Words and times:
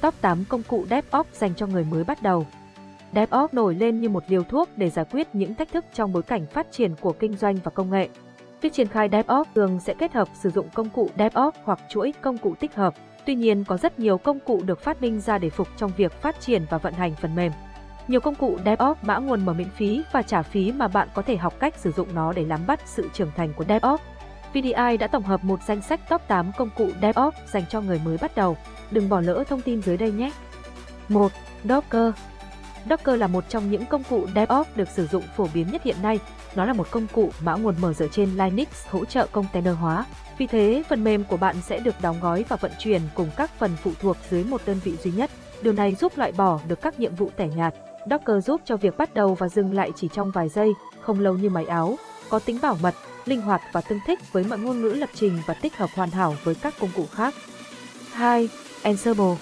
Top 0.00 0.14
8 0.20 0.44
công 0.48 0.62
cụ 0.62 0.86
DevOps 0.90 1.32
dành 1.32 1.54
cho 1.54 1.66
người 1.66 1.84
mới 1.84 2.04
bắt 2.04 2.22
đầu. 2.22 2.46
DevOps 3.14 3.54
nổi 3.54 3.74
lên 3.74 4.00
như 4.00 4.08
một 4.08 4.24
liều 4.28 4.42
thuốc 4.42 4.68
để 4.76 4.90
giải 4.90 5.04
quyết 5.10 5.28
những 5.32 5.54
thách 5.54 5.72
thức 5.72 5.84
trong 5.94 6.12
bối 6.12 6.22
cảnh 6.22 6.46
phát 6.46 6.66
triển 6.72 6.94
của 7.00 7.12
kinh 7.12 7.36
doanh 7.36 7.56
và 7.64 7.70
công 7.70 7.90
nghệ. 7.90 8.08
Việc 8.60 8.72
triển 8.72 8.88
khai 8.88 9.08
DevOps 9.12 9.50
thường 9.54 9.80
sẽ 9.80 9.94
kết 9.94 10.12
hợp 10.12 10.28
sử 10.42 10.50
dụng 10.50 10.68
công 10.74 10.90
cụ 10.90 11.10
DevOps 11.18 11.58
hoặc 11.64 11.80
chuỗi 11.88 12.12
công 12.20 12.38
cụ 12.38 12.54
tích 12.60 12.74
hợp. 12.74 12.94
Tuy 13.26 13.34
nhiên, 13.34 13.64
có 13.64 13.76
rất 13.76 13.98
nhiều 13.98 14.18
công 14.18 14.40
cụ 14.40 14.62
được 14.66 14.80
phát 14.80 15.02
minh 15.02 15.20
ra 15.20 15.38
để 15.38 15.50
phục 15.50 15.68
trong 15.76 15.92
việc 15.96 16.12
phát 16.12 16.40
triển 16.40 16.66
và 16.70 16.78
vận 16.78 16.94
hành 16.94 17.14
phần 17.20 17.34
mềm. 17.34 17.52
Nhiều 18.08 18.20
công 18.20 18.34
cụ 18.34 18.58
DevOps 18.64 19.04
mã 19.04 19.18
nguồn 19.18 19.46
mở 19.46 19.52
miễn 19.52 19.70
phí 19.70 20.02
và 20.12 20.22
trả 20.22 20.42
phí 20.42 20.72
mà 20.72 20.88
bạn 20.88 21.08
có 21.14 21.22
thể 21.22 21.36
học 21.36 21.54
cách 21.60 21.74
sử 21.78 21.92
dụng 21.92 22.14
nó 22.14 22.32
để 22.32 22.44
nắm 22.44 22.60
bắt 22.66 22.80
sự 22.86 23.08
trưởng 23.12 23.30
thành 23.36 23.52
của 23.56 23.64
DevOps. 23.64 24.02
VDI 24.52 24.96
đã 25.00 25.06
tổng 25.06 25.22
hợp 25.22 25.44
một 25.44 25.60
danh 25.66 25.82
sách 25.82 26.08
top 26.08 26.22
8 26.28 26.52
công 26.56 26.70
cụ 26.76 26.88
DevOps 27.02 27.36
dành 27.52 27.64
cho 27.70 27.80
người 27.80 28.00
mới 28.04 28.16
bắt 28.18 28.36
đầu. 28.36 28.56
Đừng 28.90 29.08
bỏ 29.08 29.20
lỡ 29.20 29.44
thông 29.48 29.60
tin 29.60 29.82
dưới 29.82 29.96
đây 29.96 30.12
nhé. 30.12 30.30
1. 31.08 31.32
Docker 31.64 32.12
Docker 32.90 33.20
là 33.20 33.26
một 33.26 33.44
trong 33.48 33.70
những 33.70 33.86
công 33.86 34.02
cụ 34.10 34.26
DevOps 34.34 34.76
được 34.76 34.88
sử 34.88 35.06
dụng 35.06 35.22
phổ 35.36 35.48
biến 35.54 35.66
nhất 35.72 35.82
hiện 35.82 35.96
nay. 36.02 36.18
Nó 36.54 36.64
là 36.64 36.72
một 36.72 36.90
công 36.90 37.06
cụ 37.12 37.30
mã 37.40 37.54
nguồn 37.54 37.74
mở 37.80 37.92
dựa 37.92 38.08
trên 38.12 38.30
Linux 38.36 38.68
hỗ 38.90 39.04
trợ 39.04 39.26
container 39.32 39.74
hóa. 39.80 40.04
Vì 40.38 40.46
thế, 40.46 40.82
phần 40.88 41.04
mềm 41.04 41.24
của 41.24 41.36
bạn 41.36 41.56
sẽ 41.62 41.78
được 41.78 41.94
đóng 42.02 42.16
gói 42.20 42.44
và 42.48 42.56
vận 42.56 42.72
chuyển 42.78 43.00
cùng 43.14 43.30
các 43.36 43.50
phần 43.58 43.70
phụ 43.82 43.92
thuộc 44.00 44.16
dưới 44.30 44.44
một 44.44 44.60
đơn 44.66 44.80
vị 44.84 44.96
duy 44.96 45.10
nhất. 45.10 45.30
Điều 45.62 45.72
này 45.72 45.94
giúp 45.94 46.18
loại 46.18 46.32
bỏ 46.32 46.60
được 46.68 46.80
các 46.82 47.00
nhiệm 47.00 47.14
vụ 47.14 47.30
tẻ 47.36 47.48
nhạt. 47.56 47.74
Docker 48.10 48.46
giúp 48.46 48.60
cho 48.64 48.76
việc 48.76 48.96
bắt 48.96 49.14
đầu 49.14 49.34
và 49.34 49.48
dừng 49.48 49.74
lại 49.74 49.90
chỉ 49.96 50.08
trong 50.12 50.30
vài 50.30 50.48
giây, 50.48 50.72
không 51.00 51.20
lâu 51.20 51.34
như 51.34 51.50
máy 51.50 51.64
áo, 51.64 51.96
có 52.30 52.38
tính 52.38 52.58
bảo 52.62 52.76
mật, 52.82 52.94
linh 53.24 53.40
hoạt 53.40 53.62
và 53.72 53.80
tương 53.80 54.00
thích 54.06 54.32
với 54.32 54.44
mọi 54.44 54.58
ngôn 54.58 54.82
ngữ 54.82 54.88
lập 54.88 55.10
trình 55.14 55.42
và 55.46 55.54
tích 55.54 55.76
hợp 55.76 55.90
hoàn 55.94 56.10
hảo 56.10 56.36
với 56.44 56.54
các 56.54 56.74
công 56.80 56.90
cụ 56.96 57.06
khác. 57.12 57.34
2. 58.12 58.48
Ansible 58.82 59.36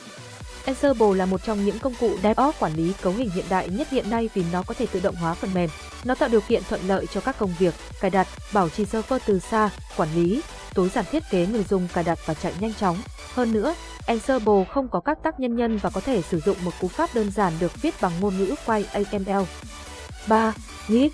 Ansible 0.67 1.15
là 1.15 1.27
một 1.27 1.43
trong 1.45 1.65
những 1.65 1.79
công 1.79 1.95
cụ 2.01 2.11
DevOps 2.23 2.59
quản 2.59 2.75
lý 2.75 2.93
cấu 3.03 3.12
hình 3.12 3.31
hiện 3.31 3.45
đại 3.48 3.69
nhất 3.69 3.91
hiện 3.91 4.11
nay 4.11 4.29
vì 4.35 4.45
nó 4.53 4.62
có 4.62 4.75
thể 4.75 4.87
tự 4.87 5.01
động 5.01 5.15
hóa 5.15 5.35
phần 5.35 5.55
mềm. 5.55 5.70
Nó 6.05 6.15
tạo 6.15 6.29
điều 6.29 6.41
kiện 6.41 6.62
thuận 6.69 6.81
lợi 6.89 7.07
cho 7.07 7.20
các 7.20 7.39
công 7.39 7.55
việc, 7.59 7.75
cài 8.01 8.11
đặt, 8.11 8.29
bảo 8.53 8.69
trì 8.69 8.85
server 8.85 9.23
từ 9.27 9.39
xa, 9.39 9.70
quản 9.97 10.09
lý, 10.15 10.42
tối 10.75 10.89
giản 10.89 11.05
thiết 11.11 11.23
kế 11.31 11.47
người 11.47 11.65
dùng 11.65 11.89
cài 11.95 12.05
đặt 12.05 12.19
và 12.27 12.35
chạy 12.35 12.53
nhanh 12.61 12.75
chóng. 12.75 12.97
Hơn 13.35 13.53
nữa, 13.53 13.75
Ansible 14.07 14.65
không 14.75 14.89
có 14.89 15.01
các 15.01 15.19
tác 15.23 15.41
nhân 15.41 15.57
nhân 15.57 15.79
và 15.83 15.91
có 15.91 16.01
thể 16.01 16.23
sử 16.23 16.41
dụng 16.41 16.57
một 16.65 16.73
cú 16.81 16.89
pháp 16.89 17.15
đơn 17.15 17.31
giản 17.31 17.53
được 17.61 17.83
viết 17.83 17.95
bằng 18.01 18.13
ngôn 18.20 18.39
ngữ 18.39 18.55
quay 18.67 18.85
AML. 18.85 19.45
3. 20.29 20.55
Git 20.89 21.13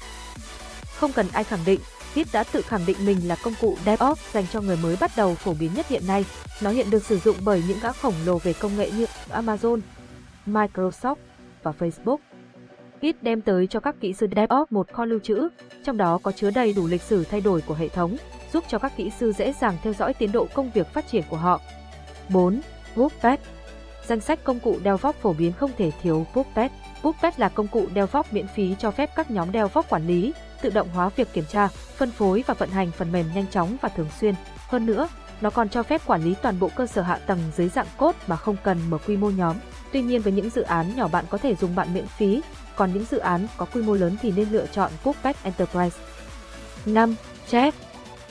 Không 0.96 1.12
cần 1.12 1.26
ai 1.32 1.44
khẳng 1.44 1.64
định, 1.66 1.80
Git 2.14 2.26
đã 2.32 2.44
tự 2.44 2.62
khẳng 2.62 2.86
định 2.86 2.96
mình 3.06 3.28
là 3.28 3.36
công 3.44 3.54
cụ 3.60 3.76
DevOps 3.84 4.32
dành 4.32 4.44
cho 4.52 4.60
người 4.60 4.78
mới 4.82 4.96
bắt 5.00 5.10
đầu 5.16 5.34
phổ 5.34 5.54
biến 5.54 5.74
nhất 5.74 5.88
hiện 5.88 6.06
nay. 6.06 6.24
Nó 6.62 6.70
hiện 6.70 6.90
được 6.90 7.04
sử 7.04 7.18
dụng 7.18 7.36
bởi 7.44 7.62
những 7.68 7.78
gã 7.82 7.92
khổng 7.92 8.14
lồ 8.24 8.38
về 8.38 8.52
công 8.52 8.76
nghệ 8.76 8.90
như 8.90 9.06
Amazon, 9.32 9.80
Microsoft 10.46 11.16
và 11.62 11.72
Facebook. 11.78 12.16
Git 13.02 13.22
đem 13.22 13.40
tới 13.40 13.66
cho 13.66 13.80
các 13.80 13.96
kỹ 14.00 14.12
sư 14.12 14.26
DevOps 14.36 14.72
một 14.72 14.92
kho 14.92 15.04
lưu 15.04 15.18
trữ, 15.18 15.48
trong 15.84 15.96
đó 15.96 16.18
có 16.22 16.32
chứa 16.32 16.50
đầy 16.50 16.72
đủ 16.72 16.86
lịch 16.86 17.02
sử 17.02 17.24
thay 17.24 17.40
đổi 17.40 17.60
của 17.60 17.74
hệ 17.74 17.88
thống, 17.88 18.16
giúp 18.52 18.64
cho 18.68 18.78
các 18.78 18.96
kỹ 18.96 19.10
sư 19.20 19.32
dễ 19.32 19.54
dàng 19.60 19.76
theo 19.82 19.92
dõi 19.92 20.14
tiến 20.14 20.32
độ 20.32 20.46
công 20.54 20.70
việc 20.70 20.92
phát 20.92 21.08
triển 21.10 21.22
của 21.30 21.36
họ. 21.36 21.60
4. 22.28 22.60
Puppet 22.94 23.40
Danh 24.06 24.20
sách 24.20 24.44
công 24.44 24.60
cụ 24.60 24.78
DevOps 24.84 25.18
phổ 25.18 25.32
biến 25.32 25.52
không 25.52 25.70
thể 25.78 25.90
thiếu 26.02 26.26
Puppet. 26.34 26.70
Puppet 27.02 27.40
là 27.40 27.48
công 27.48 27.68
cụ 27.68 27.86
DevOps 27.94 28.32
miễn 28.32 28.46
phí 28.46 28.74
cho 28.78 28.90
phép 28.90 29.10
các 29.16 29.30
nhóm 29.30 29.52
DevOps 29.52 29.88
quản 29.88 30.06
lý, 30.06 30.32
tự 30.64 30.70
động 30.70 30.88
hóa 30.94 31.08
việc 31.16 31.32
kiểm 31.32 31.44
tra, 31.48 31.68
phân 31.68 32.10
phối 32.10 32.44
và 32.46 32.54
vận 32.54 32.70
hành 32.70 32.90
phần 32.90 33.12
mềm 33.12 33.26
nhanh 33.34 33.46
chóng 33.50 33.76
và 33.80 33.88
thường 33.88 34.08
xuyên. 34.20 34.34
Hơn 34.68 34.86
nữa, 34.86 35.08
nó 35.40 35.50
còn 35.50 35.68
cho 35.68 35.82
phép 35.82 36.02
quản 36.06 36.24
lý 36.24 36.34
toàn 36.42 36.60
bộ 36.60 36.70
cơ 36.76 36.86
sở 36.86 37.02
hạ 37.02 37.18
tầng 37.26 37.38
dưới 37.56 37.68
dạng 37.68 37.86
cốt 37.96 38.14
mà 38.26 38.36
không 38.36 38.56
cần 38.64 38.78
mở 38.90 38.98
quy 39.06 39.16
mô 39.16 39.30
nhóm. 39.30 39.56
Tuy 39.92 40.02
nhiên 40.02 40.22
với 40.22 40.32
những 40.32 40.50
dự 40.50 40.62
án 40.62 40.96
nhỏ 40.96 41.08
bạn 41.08 41.24
có 41.30 41.38
thể 41.38 41.54
dùng 41.54 41.74
bạn 41.74 41.94
miễn 41.94 42.06
phí, 42.06 42.42
còn 42.76 42.92
những 42.92 43.04
dự 43.10 43.18
án 43.18 43.46
có 43.56 43.66
quy 43.66 43.82
mô 43.82 43.94
lớn 43.94 44.16
thì 44.22 44.32
nên 44.36 44.48
lựa 44.50 44.66
chọn 44.66 44.92
Cookpad 45.04 45.36
Enterprise. 45.42 45.98
5. 46.86 47.14
Chef 47.50 47.72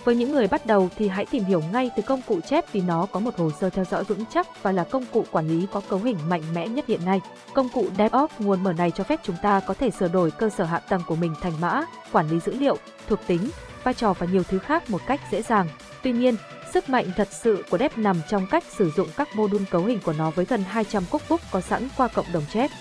với 0.04 0.16
những 0.16 0.32
người 0.32 0.48
bắt 0.48 0.66
đầu 0.66 0.90
thì 0.98 1.08
hãy 1.08 1.26
tìm 1.26 1.44
hiểu 1.44 1.64
ngay 1.72 1.92
từ 1.96 2.04
công 2.04 2.22
cụ 2.22 2.40
chép 2.42 2.74
vì 2.74 2.82
nó 2.82 3.08
có 3.12 3.20
một 3.20 3.38
hồ 3.38 3.52
sơ 3.60 3.70
theo 3.70 3.86
dõi 3.86 4.04
vững 4.04 4.26
chắc 4.34 4.64
và 4.64 4.72
là 4.72 4.84
công 4.84 5.06
cụ 5.14 5.26
quản 5.32 5.48
lý 5.48 5.68
có 5.72 5.82
cấu 5.90 6.00
hình 6.00 6.18
mạnh 6.28 6.42
mẽ 6.54 6.68
nhất 6.68 6.86
hiện 6.88 7.06
nay. 7.06 7.22
Công 7.54 7.70
cụ 7.70 7.88
DevOps 7.98 8.34
nguồn 8.40 8.64
mở 8.64 8.74
này 8.74 8.92
cho 8.92 9.04
phép 9.04 9.20
chúng 9.24 9.36
ta 9.42 9.60
có 9.60 9.74
thể 9.74 9.90
sửa 9.90 10.08
đổi 10.08 10.32
cơ 10.32 10.50
sở 10.50 10.64
hạ 10.64 10.80
tầng 10.80 11.02
của 11.08 11.16
mình 11.16 11.34
thành 11.42 11.62
mã, 11.62 11.82
quản 12.12 12.30
lý 12.30 12.40
dữ 12.40 12.54
liệu, 12.60 12.78
thuộc 13.08 13.20
tính, 13.28 13.50
vai 13.84 13.94
trò 13.94 14.14
và 14.14 14.28
nhiều 14.32 14.44
thứ 14.44 14.60
khác 14.60 14.90
một 14.90 15.02
cách 15.08 15.22
dễ 15.32 15.42
dàng. 15.42 15.68
Tuy 16.04 16.12
nhiên, 16.12 16.36
sức 16.74 16.90
mạnh 16.90 17.06
thật 17.16 17.28
sự 17.32 17.64
của 17.70 17.78
Dev 17.78 17.92
nằm 17.96 18.22
trong 18.30 18.48
cách 18.48 18.64
sử 18.78 18.92
dụng 18.92 19.08
các 19.18 19.36
mô 19.36 19.48
đun 19.48 19.66
cấu 19.72 19.84
hình 19.84 20.00
của 20.06 20.14
nó 20.14 20.30
với 20.30 20.46
gần 20.46 20.64
200 20.68 21.04
cookbook 21.12 21.42
có 21.52 21.62
sẵn 21.62 21.88
qua 21.98 22.08
cộng 22.08 22.26
đồng 22.34 22.44
chép. 22.54 22.72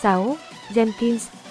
6. 0.00 0.36
Jenkins 0.74 1.43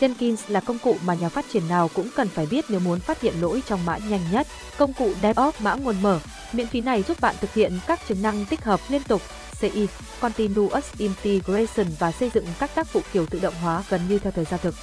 Jenkins 0.00 0.36
là 0.48 0.60
công 0.60 0.78
cụ 0.78 0.96
mà 1.04 1.14
nhà 1.14 1.28
phát 1.28 1.44
triển 1.52 1.68
nào 1.68 1.90
cũng 1.94 2.08
cần 2.16 2.28
phải 2.28 2.46
biết 2.46 2.64
nếu 2.68 2.80
muốn 2.80 3.00
phát 3.00 3.20
hiện 3.20 3.34
lỗi 3.40 3.62
trong 3.66 3.84
mã 3.86 3.98
nhanh 3.98 4.20
nhất. 4.32 4.46
Công 4.78 4.92
cụ 4.92 5.10
DevOps 5.22 5.60
mã 5.60 5.74
nguồn 5.74 6.02
mở, 6.02 6.20
miễn 6.52 6.66
phí 6.66 6.80
này 6.80 7.02
giúp 7.02 7.20
bạn 7.20 7.34
thực 7.40 7.54
hiện 7.54 7.78
các 7.86 8.00
chức 8.08 8.18
năng 8.22 8.44
tích 8.44 8.64
hợp 8.64 8.80
liên 8.88 9.02
tục, 9.02 9.22
CI, 9.60 9.86
Continuous 10.20 10.84
Integration 10.98 11.86
và 11.98 12.12
xây 12.12 12.30
dựng 12.34 12.46
các 12.58 12.74
tác 12.74 12.92
vụ 12.92 13.00
kiểu 13.12 13.26
tự 13.26 13.40
động 13.40 13.54
hóa 13.62 13.82
gần 13.88 14.00
như 14.08 14.18
theo 14.18 14.32
thời 14.32 14.44
gian 14.44 14.60
thực. 14.62 14.74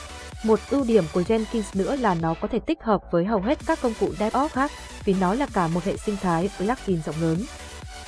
Một 0.43 0.59
ưu 0.69 0.83
điểm 0.83 1.03
của 1.13 1.21
Jenkins 1.21 1.63
nữa 1.73 1.95
là 1.95 2.13
nó 2.13 2.33
có 2.41 2.47
thể 2.47 2.59
tích 2.59 2.83
hợp 2.83 3.01
với 3.11 3.25
hầu 3.25 3.41
hết 3.41 3.59
các 3.65 3.81
công 3.81 3.93
cụ 3.99 4.13
DevOps 4.19 4.53
khác 4.53 4.71
vì 5.05 5.13
nó 5.13 5.33
là 5.33 5.45
cả 5.53 5.67
một 5.67 5.83
hệ 5.83 5.97
sinh 5.97 6.17
thái 6.21 6.49
plugin 6.57 7.01
rộng 7.05 7.21
lớn. 7.21 7.45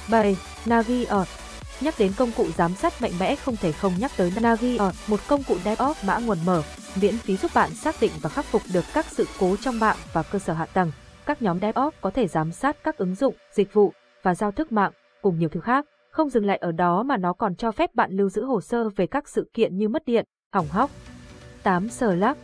7. 0.07 0.37
Navier 0.65 1.27
Nhắc 1.83 1.95
đến 1.99 2.11
công 2.17 2.31
cụ 2.37 2.45
giám 2.57 2.73
sát 2.73 3.01
mạnh 3.01 3.11
mẽ 3.19 3.35
không 3.35 3.55
thể 3.55 3.71
không 3.71 3.93
nhắc 3.99 4.11
tới 4.17 4.33
Nagi, 4.41 4.77
một 5.07 5.19
công 5.27 5.43
cụ 5.43 5.57
DevOps 5.63 6.05
mã 6.05 6.17
nguồn 6.17 6.37
mở, 6.45 6.63
miễn 7.01 7.17
phí 7.17 7.37
giúp 7.37 7.51
bạn 7.53 7.69
xác 7.75 7.95
định 8.01 8.11
và 8.21 8.29
khắc 8.29 8.45
phục 8.45 8.61
được 8.73 8.85
các 8.93 9.05
sự 9.05 9.27
cố 9.39 9.55
trong 9.61 9.79
mạng 9.79 9.97
và 10.13 10.23
cơ 10.23 10.39
sở 10.39 10.53
hạ 10.53 10.65
tầng. 10.65 10.91
Các 11.25 11.41
nhóm 11.41 11.59
DevOps 11.59 11.97
có 12.01 12.09
thể 12.09 12.27
giám 12.27 12.51
sát 12.51 12.77
các 12.83 12.97
ứng 12.97 13.15
dụng, 13.15 13.35
dịch 13.51 13.73
vụ 13.73 13.93
và 14.23 14.35
giao 14.35 14.51
thức 14.51 14.71
mạng 14.71 14.91
cùng 15.21 15.39
nhiều 15.39 15.49
thứ 15.49 15.59
khác. 15.59 15.85
Không 16.11 16.29
dừng 16.29 16.45
lại 16.45 16.57
ở 16.57 16.71
đó 16.71 17.03
mà 17.03 17.17
nó 17.17 17.33
còn 17.33 17.55
cho 17.55 17.71
phép 17.71 17.95
bạn 17.95 18.11
lưu 18.11 18.29
giữ 18.29 18.45
hồ 18.45 18.61
sơ 18.61 18.89
về 18.89 19.07
các 19.07 19.29
sự 19.29 19.49
kiện 19.53 19.77
như 19.77 19.89
mất 19.89 20.05
điện, 20.05 20.25
hỏng 20.53 20.67
hóc. 20.69 20.89
8. 21.63 21.89
Slack 21.89 22.39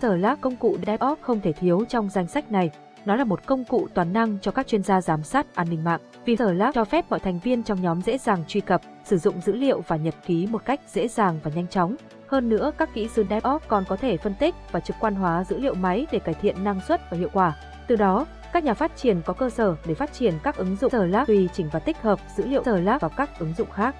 Slack 0.00 0.40
công 0.40 0.56
cụ 0.56 0.76
DevOps 0.86 1.22
không 1.22 1.40
thể 1.40 1.52
thiếu 1.52 1.84
trong 1.88 2.08
danh 2.10 2.28
sách 2.28 2.52
này. 2.52 2.70
Nó 3.04 3.16
là 3.16 3.24
một 3.24 3.46
công 3.46 3.64
cụ 3.64 3.88
toàn 3.94 4.12
năng 4.12 4.38
cho 4.42 4.50
các 4.50 4.66
chuyên 4.66 4.82
gia 4.82 5.00
giám 5.00 5.22
sát 5.22 5.54
an 5.54 5.66
ninh 5.70 5.84
mạng. 5.84 6.00
Vì 6.24 6.36
Slack 6.36 6.74
cho 6.74 6.84
phép 6.84 7.04
mọi 7.10 7.20
thành 7.20 7.38
viên 7.38 7.62
trong 7.62 7.82
nhóm 7.82 8.02
dễ 8.02 8.18
dàng 8.18 8.44
truy 8.48 8.60
cập, 8.60 8.82
sử 9.04 9.18
dụng 9.18 9.40
dữ 9.40 9.52
liệu 9.52 9.80
và 9.86 9.96
nhật 9.96 10.14
ký 10.26 10.46
một 10.46 10.64
cách 10.64 10.80
dễ 10.92 11.08
dàng 11.08 11.40
và 11.42 11.50
nhanh 11.54 11.66
chóng. 11.66 11.96
Hơn 12.26 12.48
nữa, 12.48 12.72
các 12.78 12.94
kỹ 12.94 13.08
sư 13.08 13.24
DevOps 13.30 13.68
còn 13.68 13.84
có 13.88 13.96
thể 13.96 14.16
phân 14.16 14.34
tích 14.34 14.54
và 14.72 14.80
trực 14.80 14.96
quan 15.00 15.14
hóa 15.14 15.44
dữ 15.44 15.58
liệu 15.58 15.74
máy 15.74 16.06
để 16.12 16.18
cải 16.18 16.34
thiện 16.34 16.64
năng 16.64 16.80
suất 16.80 17.10
và 17.10 17.16
hiệu 17.16 17.28
quả. 17.32 17.56
Từ 17.86 17.96
đó, 17.96 18.26
các 18.52 18.64
nhà 18.64 18.74
phát 18.74 18.96
triển 18.96 19.22
có 19.24 19.32
cơ 19.32 19.50
sở 19.50 19.76
để 19.86 19.94
phát 19.94 20.12
triển 20.12 20.34
các 20.42 20.56
ứng 20.56 20.76
dụng 20.76 20.90
Slack 20.90 21.26
tùy 21.26 21.48
chỉnh 21.52 21.68
và 21.72 21.80
tích 21.80 21.96
hợp 22.02 22.18
dữ 22.36 22.46
liệu 22.46 22.62
Slack 22.62 23.00
vào 23.00 23.10
các 23.16 23.38
ứng 23.38 23.54
dụng 23.58 23.70
khác. 23.70 23.94